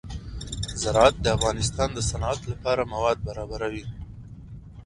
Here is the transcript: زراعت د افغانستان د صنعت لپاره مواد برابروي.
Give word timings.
زراعت 0.81 1.15
د 1.21 1.25
افغانستان 1.37 1.89
د 1.93 1.99
صنعت 2.09 2.39
لپاره 2.51 2.89
مواد 2.93 3.17
برابروي. 3.27 3.85